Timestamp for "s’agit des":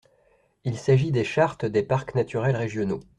0.79-1.23